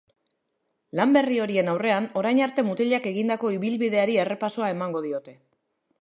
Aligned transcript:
Lan 0.99 1.11
berri 1.17 1.35
horien 1.43 1.69
aurrean 1.73 2.07
orain 2.21 2.41
arte 2.47 2.65
mutilak 2.71 3.07
egindako 3.13 3.55
ibilbideari 3.59 4.19
errepasoa 4.25 4.71
emango 4.79 5.07
diote. 5.09 5.37